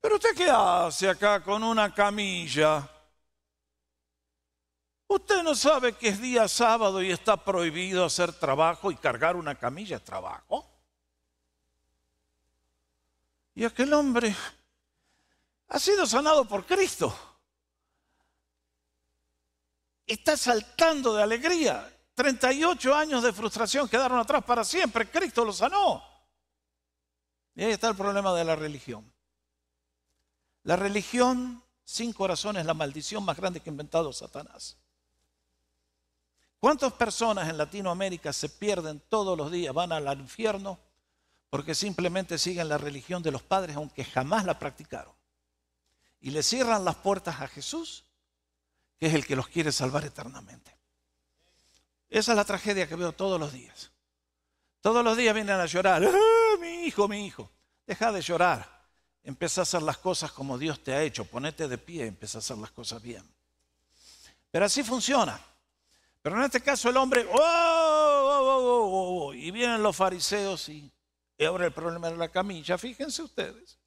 [0.00, 2.90] pero usted qué hace acá con una camilla?
[5.06, 9.54] Usted no sabe que es día sábado y está prohibido hacer trabajo y cargar una
[9.54, 10.68] camilla es trabajo.
[13.54, 14.34] Y aquel hombre
[15.68, 17.33] ha sido sanado por Cristo.
[20.06, 21.90] Está saltando de alegría.
[22.14, 25.10] 38 años de frustración quedaron atrás para siempre.
[25.10, 26.02] Cristo lo sanó.
[27.54, 29.12] Y ahí está el problema de la religión.
[30.62, 34.76] La religión sin corazón es la maldición más grande que ha inventado Satanás.
[36.58, 40.78] ¿Cuántas personas en Latinoamérica se pierden todos los días, van al infierno
[41.50, 45.14] porque simplemente siguen la religión de los padres aunque jamás la practicaron?
[46.20, 48.06] Y le cierran las puertas a Jesús,
[49.06, 50.76] es el que los quiere salvar eternamente.
[52.08, 53.90] Esa es la tragedia que veo todos los días.
[54.80, 56.04] Todos los días vienen a llorar.
[56.04, 57.50] ¡Ah, mi hijo, mi hijo!
[57.86, 58.68] Deja de llorar.
[59.22, 61.24] Empieza a hacer las cosas como Dios te ha hecho.
[61.24, 63.24] Ponete de pie y empieza a hacer las cosas bien.
[64.50, 65.40] Pero así funciona.
[66.22, 70.90] Pero en este caso el hombre, oh, oh, oh, y vienen los fariseos y,
[71.46, 72.78] ahora el problema de la camilla.
[72.78, 73.78] Fíjense ustedes.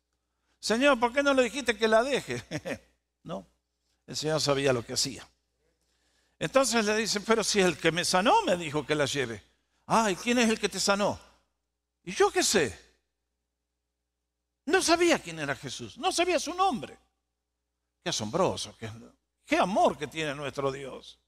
[0.59, 2.43] Señor, ¿por qué no le dijiste que la deje?
[3.23, 3.47] no,
[4.07, 5.27] el Señor sabía lo que hacía.
[6.39, 9.43] Entonces le dicen, pero si el que me sanó me dijo que la lleve.
[9.85, 11.19] Ay, ¿quién es el que te sanó?
[12.03, 12.87] ¿Y yo qué sé?
[14.65, 16.97] No sabía quién era Jesús, no sabía su nombre.
[18.03, 18.75] Qué asombroso,
[19.45, 21.19] qué, amor que tiene nuestro Dios.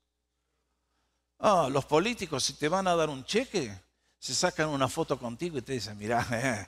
[1.40, 3.74] Ah, los políticos, si te van a dar un cheque,
[4.18, 6.68] se sacan una foto contigo y te dicen, mira, eh".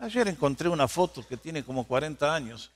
[0.00, 2.70] Ayer encontré una foto que tiene como 40 años.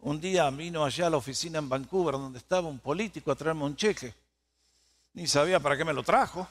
[0.00, 3.64] Un día vino allá a la oficina en Vancouver donde estaba un político a traerme
[3.64, 4.14] un cheque.
[5.14, 6.46] Ni sabía para qué me lo trajo.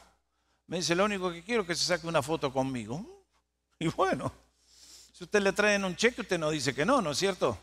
[0.67, 3.05] Me dice, lo único que quiero es que se saque una foto conmigo.
[3.79, 4.31] Y bueno,
[5.11, 7.57] si usted le traen un cheque, usted no dice que no, ¿no es cierto?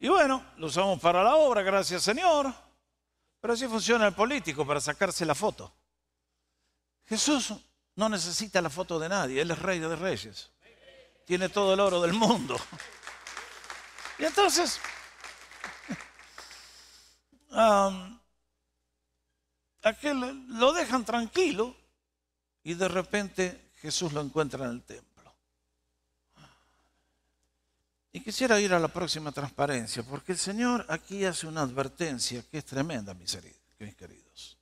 [0.00, 2.54] Y bueno, lo usamos para la obra, gracias Señor.
[3.40, 5.70] Pero así funciona el político para sacarse la foto.
[7.04, 7.52] Jesús
[7.96, 10.50] no necesita la foto de nadie, Él es rey de reyes.
[11.26, 12.56] Tiene todo el oro del mundo.
[14.18, 14.80] Y entonces,
[19.82, 21.76] aquel lo dejan tranquilo
[22.62, 25.34] y de repente Jesús lo encuentra en el templo.
[28.12, 32.58] Y quisiera ir a la próxima transparencia, porque el Señor aquí hace una advertencia que
[32.58, 33.36] es tremenda, mis
[33.94, 34.56] queridos.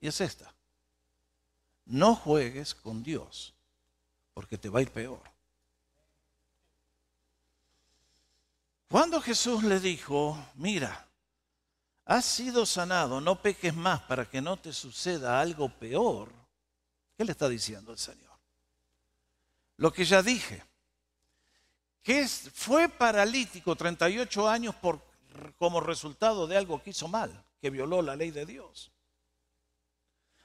[0.00, 0.52] Y es esta.
[1.86, 3.54] No juegues con Dios,
[4.34, 5.31] porque te va a ir peor.
[8.92, 11.08] Cuando Jesús le dijo, mira,
[12.04, 16.30] has sido sanado, no peques más para que no te suceda algo peor,
[17.16, 18.38] ¿qué le está diciendo el Señor?
[19.78, 20.62] Lo que ya dije
[22.02, 25.00] que fue paralítico 38 años por,
[25.56, 28.92] como resultado de algo que hizo mal, que violó la ley de Dios.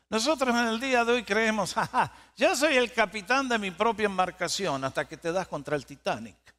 [0.10, 4.06] Nosotros en el día de hoy creemos, jaja, ya soy el capitán de mi propia
[4.06, 6.57] embarcación hasta que te das contra el Titanic.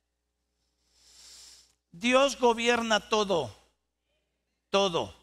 [1.93, 3.55] Dios gobierna todo,
[4.71, 5.15] todo.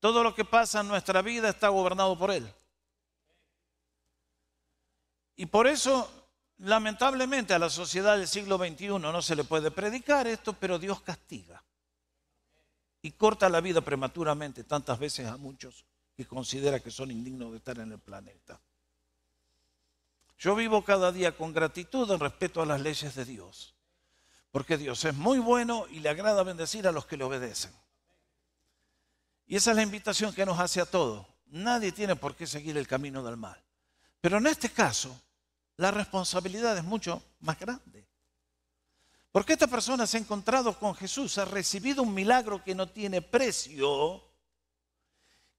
[0.00, 2.52] Todo lo que pasa en nuestra vida está gobernado por Él.
[5.36, 6.10] Y por eso
[6.62, 11.00] Lamentablemente a la sociedad del siglo XXI no se le puede predicar esto, pero Dios
[11.00, 11.62] castiga
[13.02, 15.84] y corta la vida prematuramente tantas veces a muchos
[16.16, 18.60] que considera que son indignos de estar en el planeta.
[20.38, 23.74] Yo vivo cada día con gratitud en respeto a las leyes de Dios,
[24.52, 27.72] porque Dios es muy bueno y le agrada bendecir a los que le obedecen.
[29.46, 31.26] Y esa es la invitación que nos hace a todos.
[31.46, 33.60] Nadie tiene por qué seguir el camino del mal.
[34.20, 35.18] Pero en este caso,
[35.78, 38.06] la responsabilidad es mucho más grande.
[39.32, 43.22] Porque esta persona se ha encontrado con Jesús, ha recibido un milagro que no tiene
[43.22, 44.22] precio,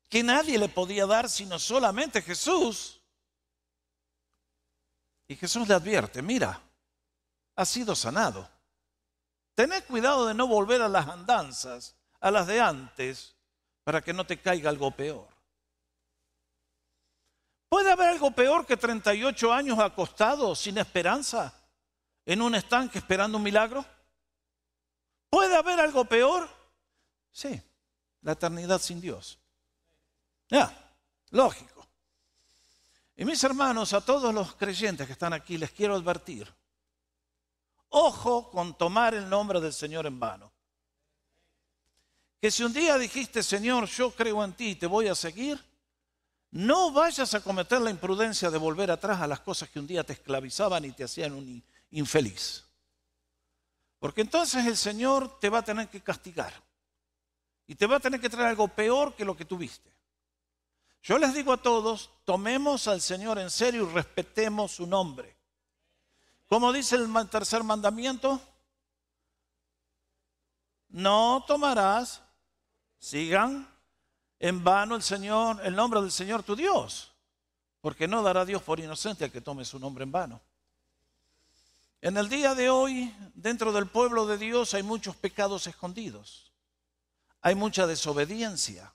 [0.07, 3.01] que nadie le podía dar sino solamente Jesús.
[5.27, 6.61] Y Jesús le advierte, mira,
[7.55, 8.52] has sido sanado.
[9.55, 13.35] Tened cuidado de no volver a las andanzas, a las de antes,
[13.83, 15.27] para que no te caiga algo peor.
[17.69, 21.53] ¿Puede haber algo peor que 38 años acostado sin esperanza
[22.25, 23.85] en un estanque esperando un milagro?
[25.29, 26.49] ¿Puede haber algo peor?
[27.31, 27.61] Sí,
[28.21, 29.39] la eternidad sin Dios.
[30.49, 30.71] Ya,
[31.31, 31.87] lógico.
[33.15, 36.53] Y mis hermanos, a todos los creyentes que están aquí, les quiero advertir,
[37.93, 40.51] ojo con tomar el nombre del Señor en vano.
[42.41, 45.63] Que si un día dijiste, Señor, yo creo en ti y te voy a seguir,
[46.51, 50.03] no vayas a cometer la imprudencia de volver atrás a las cosas que un día
[50.03, 52.65] te esclavizaban y te hacían un infeliz.
[53.99, 56.53] Porque entonces el Señor te va a tener que castigar.
[57.67, 59.93] Y te va a tener que traer algo peor que lo que tuviste.
[61.03, 65.42] Yo les digo a todos, tomemos al Señor en serio y respetemos su nombre.
[66.53, 68.39] ¿Cómo dice el tercer mandamiento?
[70.89, 72.21] No tomarás,
[72.99, 73.67] sigan
[74.37, 77.11] en vano el Señor, el nombre del Señor tu Dios,
[77.81, 80.41] porque no dará Dios por inocente a que tome su nombre en vano.
[82.01, 86.53] En el día de hoy, dentro del pueblo de Dios hay muchos pecados escondidos,
[87.41, 88.93] hay mucha desobediencia,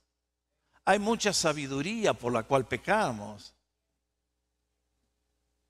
[0.84, 3.52] hay mucha sabiduría por la cual pecamos.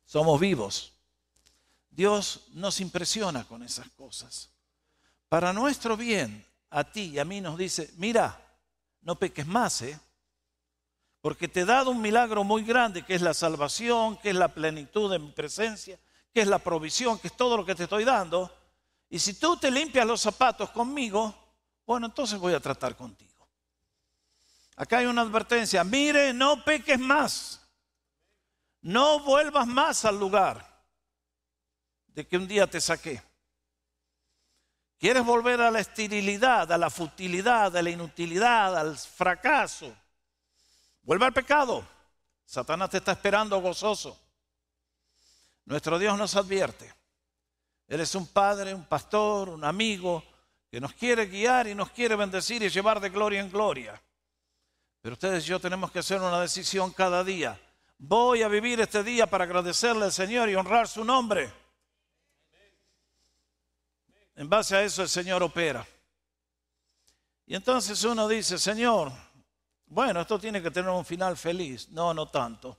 [0.05, 0.98] Somos vivos.
[1.99, 4.53] Dios nos impresiona con esas cosas.
[5.29, 8.41] Para nuestro bien, a ti y a mí nos dice, mira,
[9.01, 9.99] no peques más, ¿eh?
[11.21, 14.47] Porque te he dado un milagro muy grande, que es la salvación, que es la
[14.47, 15.99] plenitud de mi presencia,
[16.33, 18.49] que es la provisión, que es todo lo que te estoy dando.
[19.11, 21.35] Y si tú te limpias los zapatos conmigo,
[21.85, 23.49] bueno, entonces voy a tratar contigo.
[24.77, 27.61] Acá hay una advertencia, mire, no peques más.
[28.83, 30.68] No vuelvas más al lugar
[32.09, 33.23] de que un día te saqué.
[34.99, 39.95] ¿Quieres volver a la esterilidad, a la futilidad, a la inutilidad, al fracaso?
[41.03, 41.87] Vuelve al pecado.
[42.45, 44.19] Satanás te está esperando gozoso.
[45.67, 46.93] Nuestro Dios nos advierte.
[47.87, 50.25] Él es un padre, un pastor, un amigo
[50.71, 54.03] que nos quiere guiar y nos quiere bendecir y llevar de gloria en gloria.
[55.01, 57.59] Pero ustedes y yo tenemos que hacer una decisión cada día.
[57.99, 61.53] Voy a vivir este día para agradecerle al Señor y honrar su nombre.
[64.39, 65.85] En base a eso el Señor opera.
[67.45, 69.11] Y entonces uno dice, Señor,
[69.87, 71.89] bueno, esto tiene que tener un final feliz.
[71.89, 72.79] No, no tanto.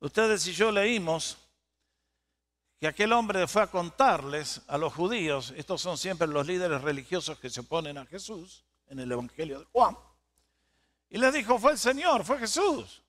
[0.00, 1.36] Ustedes y yo leímos
[2.80, 7.38] que aquel hombre fue a contarles a los judíos, estos son siempre los líderes religiosos
[7.38, 9.98] que se oponen a Jesús en el Evangelio de Juan,
[11.10, 13.02] y les dijo, fue el Señor, fue Jesús.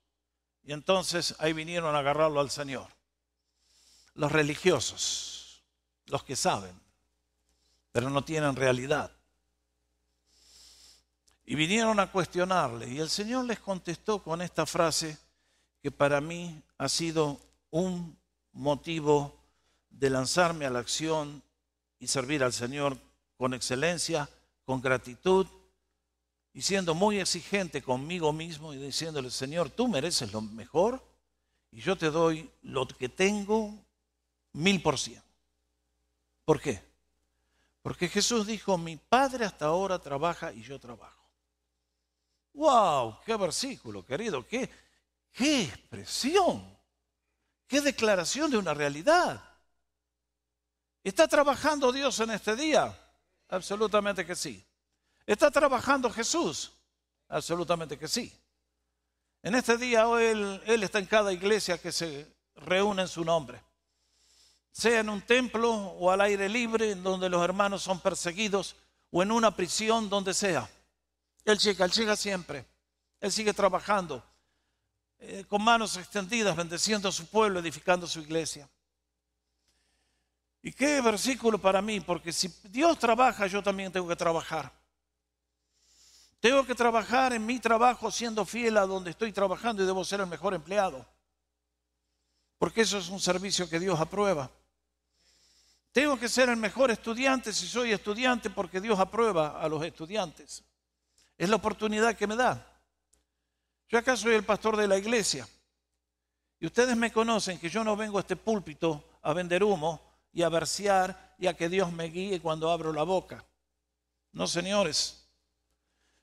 [0.62, 2.88] Y entonces ahí vinieron a agarrarlo al Señor.
[4.12, 5.64] Los religiosos,
[6.04, 6.83] los que saben
[7.94, 9.08] pero no tienen realidad.
[11.44, 15.16] Y vinieron a cuestionarle y el Señor les contestó con esta frase
[15.80, 18.18] que para mí ha sido un
[18.50, 19.40] motivo
[19.90, 21.40] de lanzarme a la acción
[22.00, 22.98] y servir al Señor
[23.36, 24.28] con excelencia,
[24.64, 25.46] con gratitud
[26.52, 31.00] y siendo muy exigente conmigo mismo y diciéndole, Señor, tú mereces lo mejor
[31.70, 33.72] y yo te doy lo que tengo
[34.52, 35.22] mil por cien.
[36.44, 36.93] ¿Por qué?
[37.84, 41.28] Porque Jesús dijo, mi Padre hasta ahora trabaja y yo trabajo.
[42.54, 43.18] ¡Wow!
[43.26, 44.46] ¡Qué versículo, querido!
[44.46, 44.70] ¡Qué,
[45.30, 46.78] qué expresión!
[47.66, 49.38] ¡Qué declaración de una realidad!
[51.02, 52.98] ¿Está trabajando Dios en este día?
[53.50, 54.64] Absolutamente que sí.
[55.26, 56.72] ¿Está trabajando Jesús?
[57.28, 58.32] Absolutamente que sí.
[59.42, 63.62] En este día él, él está en cada iglesia que se reúne en su nombre
[64.74, 68.74] sea en un templo o al aire libre, donde los hermanos son perseguidos,
[69.12, 70.68] o en una prisión, donde sea.
[71.44, 72.66] Él llega, Él llega siempre.
[73.20, 74.20] Él sigue trabajando
[75.20, 78.68] eh, con manos extendidas, bendeciendo a su pueblo, edificando su iglesia.
[80.60, 84.72] Y qué versículo para mí, porque si Dios trabaja, yo también tengo que trabajar.
[86.40, 90.18] Tengo que trabajar en mi trabajo siendo fiel a donde estoy trabajando y debo ser
[90.20, 91.06] el mejor empleado.
[92.58, 94.50] Porque eso es un servicio que Dios aprueba.
[95.94, 100.64] Tengo que ser el mejor estudiante si soy estudiante porque Dios aprueba a los estudiantes.
[101.38, 102.66] Es la oportunidad que me da.
[103.88, 105.46] Yo acá soy el pastor de la iglesia.
[106.58, 110.00] Y ustedes me conocen que yo no vengo a este púlpito a vender humo
[110.32, 113.44] y a versear y a que Dios me guíe cuando abro la boca.
[114.32, 115.28] No, señores.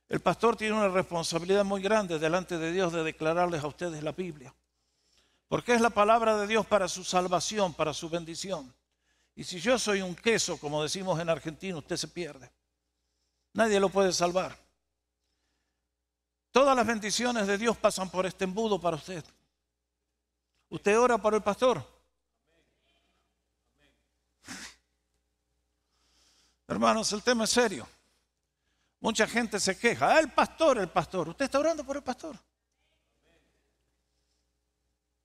[0.10, 4.12] El pastor tiene una responsabilidad muy grande delante de Dios de declararles a ustedes la
[4.12, 4.54] Biblia.
[5.48, 8.76] Porque es la palabra de Dios para su salvación, para su bendición.
[9.42, 12.48] Y si yo soy un queso, como decimos en Argentina, usted se pierde.
[13.54, 14.56] Nadie lo puede salvar.
[16.52, 19.26] Todas las bendiciones de Dios pasan por este embudo para usted.
[20.70, 21.84] ¿Usted ora por el pastor?
[26.68, 27.88] Hermanos, el tema es serio.
[29.00, 30.18] Mucha gente se queja.
[30.18, 31.30] Ah, el pastor, el pastor.
[31.30, 32.38] Usted está orando por el pastor.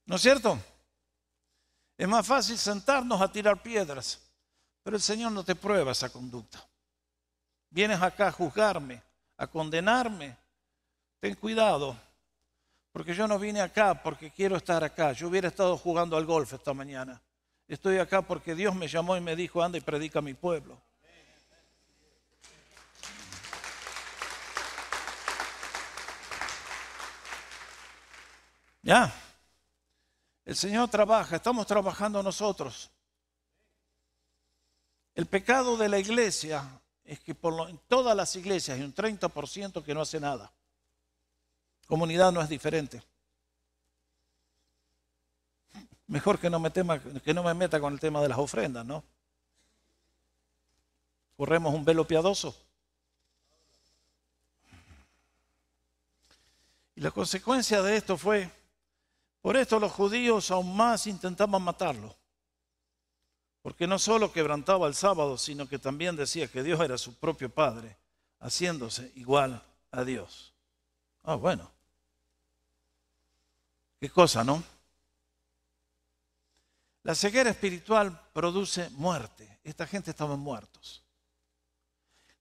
[0.07, 0.59] ¿No es cierto?
[1.97, 4.21] Es más fácil sentarnos a tirar piedras,
[4.83, 6.63] pero el Señor no te prueba esa conducta.
[7.71, 9.03] Vienes acá a juzgarme,
[9.37, 10.37] a condenarme.
[11.21, 11.99] Ten cuidado,
[12.93, 15.13] porque yo no vine acá porque quiero estar acá.
[15.13, 17.21] Yo hubiera estado jugando al golf esta mañana.
[17.67, 20.81] Estoy acá porque Dios me llamó y me dijo, anda y predica a mi pueblo.
[28.83, 29.13] Ya.
[30.47, 32.89] El Señor trabaja, estamos trabajando nosotros.
[35.13, 39.93] El pecado de la iglesia es que en todas las iglesias hay un 30% que
[39.93, 40.53] no hace nada.
[41.89, 43.03] Comunidad no es diferente.
[46.07, 49.03] Mejor que no, me que no me meta con el tema de las ofrendas, ¿no?
[51.37, 52.57] Corremos un velo piadoso.
[56.95, 58.49] Y la consecuencia de esto fue
[59.47, 62.17] por esto los judíos aún más intentaban matarlo,
[63.63, 67.49] porque no solo quebrantaba el sábado, sino que también decía que Dios era su propio
[67.49, 67.97] Padre,
[68.41, 70.53] haciéndose igual a Dios.
[71.23, 71.71] Ah, bueno.
[74.01, 74.65] Qué cosa, ¿no?
[77.05, 79.61] La ceguera espiritual produce muerte.
[79.63, 81.05] Esta gente estaba muertos.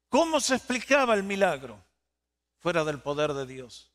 [0.10, 1.80] ¿Cómo se explicaba el milagro
[2.58, 3.92] fuera del poder de Dios?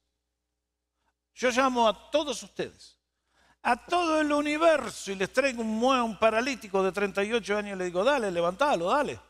[1.34, 2.99] Yo llamo a todos ustedes
[3.62, 7.84] a todo el universo y les traigo un, un paralítico de 38 años y le
[7.86, 9.20] digo, dale, levantalo, dale.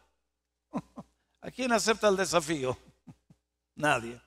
[1.41, 2.76] ¿A quién acepta el desafío?
[3.74, 4.20] Nadie.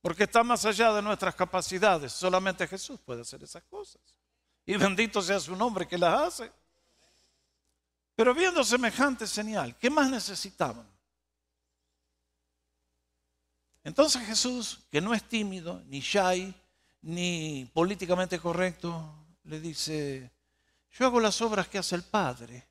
[0.00, 2.12] Porque está más allá de nuestras capacidades.
[2.12, 4.00] Solamente Jesús puede hacer esas cosas.
[4.64, 6.52] Y bendito sea su nombre que las hace.
[8.14, 10.86] Pero viendo semejante señal, ¿qué más necesitaban?
[13.84, 16.54] Entonces Jesús, que no es tímido, ni shy,
[17.02, 20.30] ni políticamente correcto, le dice,
[20.92, 22.66] yo hago las obras que hace el Padre.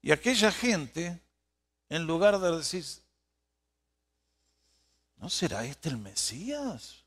[0.00, 1.20] Y aquella gente,
[1.88, 2.84] en lugar de decir,
[5.16, 7.04] ¿no será este el Mesías?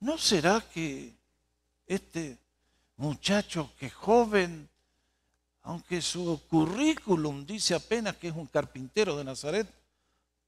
[0.00, 1.14] ¿No será que
[1.86, 2.38] este
[2.96, 4.68] muchacho que joven,
[5.62, 9.68] aunque su currículum dice apenas que es un carpintero de Nazaret,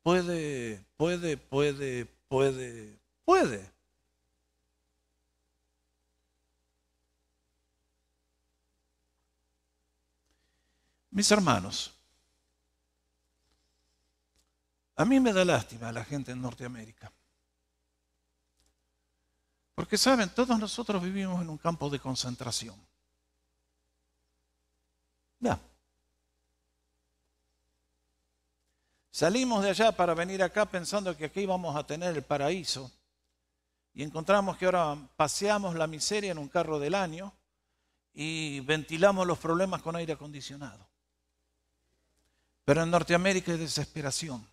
[0.03, 3.80] puede, puede, puede, puede, puede
[11.11, 11.93] Mis hermanos,
[14.97, 17.11] a mí me da lástima la gente en Norteamérica.
[19.75, 22.77] Porque saben, todos nosotros vivimos en un campo de concentración.
[25.39, 25.59] Ya.
[29.11, 32.93] Salimos de allá para venir acá pensando que aquí íbamos a tener el paraíso
[33.95, 37.33] y encontramos que ahora paseamos la miseria en un carro del año
[38.13, 40.90] y ventilamos los problemas con aire acondicionado.
[42.71, 44.49] Pero en Norteamérica hay desesperación,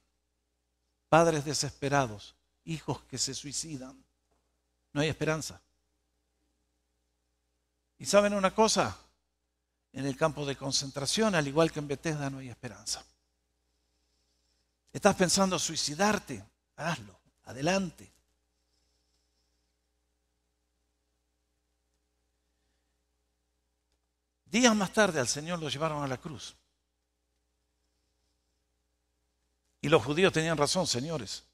[1.07, 3.95] padres desesperados, hijos que se suicidan.
[4.91, 5.61] No hay esperanza.
[7.99, 8.97] ¿Y saben una cosa?
[9.93, 13.05] En el campo de concentración, al igual que en Bethesda, no hay esperanza.
[14.91, 16.43] ¿Estás pensando suicidarte?
[16.75, 18.11] Hazlo, adelante.
[24.45, 26.56] Días más tarde al Señor lo llevaron a la cruz.
[29.87, 31.45] Y los judíos tenían razón, señores.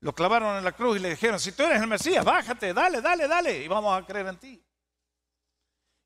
[0.00, 3.02] Lo clavaron en la cruz y le dijeron, si tú eres el Mesías, bájate, dale,
[3.02, 4.64] dale, dale, y vamos a creer en ti.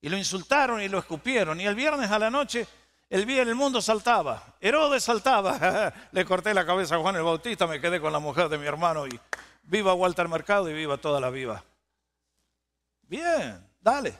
[0.00, 1.60] Y lo insultaron y lo escupieron.
[1.60, 2.66] Y el viernes a la noche,
[3.08, 4.56] el, el mundo saltaba.
[4.60, 5.94] Herodes saltaba.
[6.10, 8.66] le corté la cabeza a Juan el Bautista, me quedé con la mujer de mi
[8.66, 9.20] hermano y
[9.62, 11.62] viva Walter Mercado y viva toda la viva.
[13.02, 14.12] Bien, dale.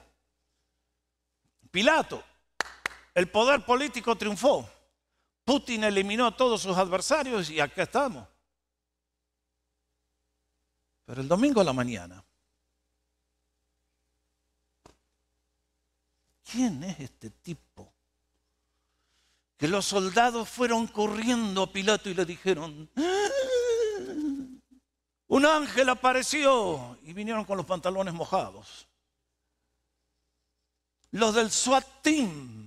[1.73, 2.23] Pilato,
[3.13, 4.71] el poder político triunfó.
[5.45, 8.27] Putin eliminó a todos sus adversarios y acá estamos.
[11.05, 12.25] Pero el domingo a la mañana,
[16.51, 17.93] ¿quién es este tipo?
[19.59, 23.29] Que los soldados fueron corriendo a Pilato y le dijeron, ah,
[25.27, 28.89] un ángel apareció y vinieron con los pantalones mojados.
[31.11, 32.64] Los del SWAT team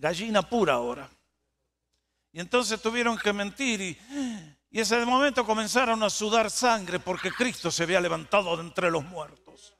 [0.00, 1.08] gallina pura ahora.
[2.32, 3.98] Y entonces tuvieron que mentir y,
[4.70, 9.04] y ese momento comenzaron a sudar sangre porque Cristo se había levantado de entre los
[9.04, 9.74] muertos.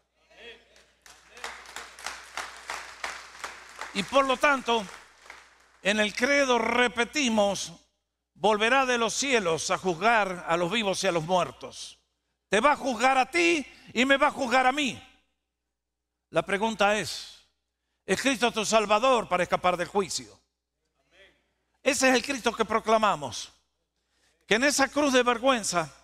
[3.94, 4.84] Y por lo tanto,
[5.82, 7.72] En el credo repetimos,
[8.34, 11.98] volverá de los cielos a juzgar a los vivos y a los muertos.
[12.50, 15.02] Te va a juzgar a ti y me va a juzgar a mí.
[16.28, 17.39] La pregunta es,
[18.10, 20.36] ¿es Cristo tu Salvador para escapar del juicio?
[21.80, 23.52] Ese es el Cristo que proclamamos,
[24.48, 25.94] que en esa cruz de vergüenza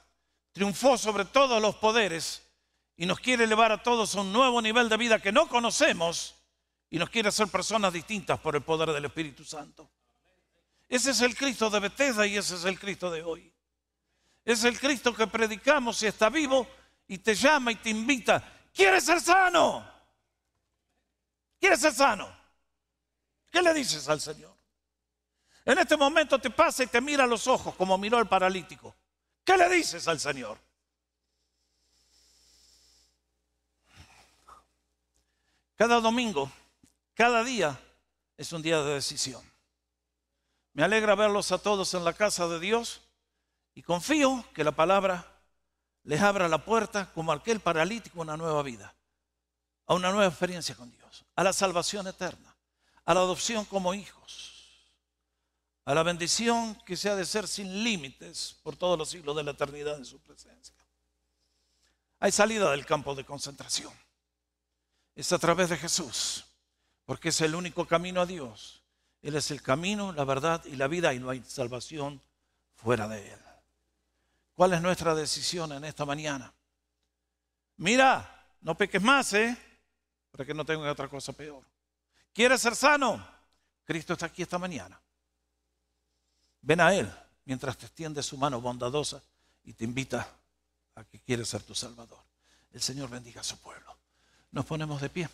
[0.52, 2.44] triunfó sobre todos los poderes
[2.96, 6.36] y nos quiere elevar a todos a un nuevo nivel de vida que no conocemos
[6.90, 9.90] y nos quiere hacer personas distintas por el poder del Espíritu Santo.
[10.88, 13.52] Ese es el Cristo de Bethesda y ese es el Cristo de hoy.
[14.44, 16.68] Es el Cristo que predicamos y está vivo
[17.08, 18.40] y te llama y te invita.
[18.72, 19.95] ¿Quieres ser sano?
[21.58, 22.28] ¿Quieres ser sano?
[23.50, 24.54] ¿Qué le dices al Señor?
[25.64, 28.94] En este momento te pasa y te mira los ojos como miró el paralítico.
[29.44, 30.58] ¿Qué le dices al Señor?
[35.76, 36.50] Cada domingo,
[37.14, 37.78] cada día
[38.36, 39.42] es un día de decisión.
[40.72, 43.02] Me alegra verlos a todos en la casa de Dios
[43.74, 45.26] y confío que la palabra
[46.02, 48.94] les abra la puerta como aquel paralítico una nueva vida,
[49.86, 52.56] a una nueva experiencia con Dios, a la salvación eterna,
[53.04, 54.56] a la adopción como hijos
[55.86, 59.44] a la bendición que se ha de ser sin límites por todos los siglos de
[59.44, 60.74] la eternidad en su presencia.
[62.18, 63.92] Hay salida del campo de concentración.
[65.14, 66.44] Es a través de Jesús,
[67.04, 68.82] porque es el único camino a Dios.
[69.22, 72.20] Él es el camino, la verdad y la vida y no hay salvación
[72.74, 73.40] fuera de Él.
[74.54, 76.52] ¿Cuál es nuestra decisión en esta mañana?
[77.76, 79.56] Mira, no peques más, ¿eh?
[80.36, 81.64] Para que no tenga otra cosa peor.
[82.34, 83.26] ¿Quieres ser sano?
[83.84, 85.00] Cristo está aquí esta mañana.
[86.60, 87.10] Ven a Él
[87.46, 89.22] mientras te extiende su mano bondadosa
[89.64, 90.28] y te invita
[90.94, 92.18] a que quiere ser tu Salvador.
[92.72, 93.96] El Señor bendiga a su pueblo.
[94.50, 95.28] Nos ponemos de pie.